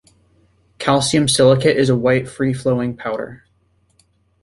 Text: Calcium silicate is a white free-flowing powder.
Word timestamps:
Calcium 0.79 1.27
silicate 1.27 1.77
is 1.77 1.87
a 1.87 1.95
white 1.95 2.27
free-flowing 2.27 2.97
powder. 2.97 3.45